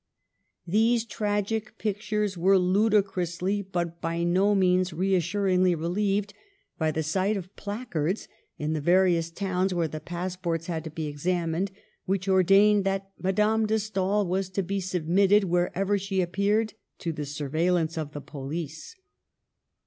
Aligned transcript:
These 0.65 1.05
tragic 1.05 1.77
pictures 1.77 2.35
were 2.35 2.57
ludicrously, 2.57 3.61
but 3.61 4.01
by 4.01 4.23
no 4.23 4.55
means 4.55 4.91
reassuringly 4.93 5.75
relieved 5.75 6.33
by 6.79 6.89
the 6.89 7.03
sight 7.03 7.37
of 7.37 7.55
placards, 7.55 8.27
in 8.57 8.73
the 8.73 8.81
various 8.81 9.29
towns 9.29 9.75
where 9.75 9.87
the 9.87 9.99
pass 9.99 10.35
ports 10.35 10.65
had 10.65 10.83
to 10.85 10.89
be 10.89 11.05
examined, 11.05 11.69
which 12.05 12.27
ordained 12.27 12.83
that 12.83 13.11
Madame 13.19 13.67
de 13.67 13.77
Stael 13.77 14.25
was 14.25 14.49
to 14.49 14.63
be 14.63 14.79
submitted, 14.79 15.43
wherever 15.43 15.99
she 15.99 16.19
appeared, 16.19 16.73
to 16.97 17.13
the 17.13 17.27
surveillance 17.27 17.95
of 17.95 18.13
the 18.13 18.21
police 18.21 18.95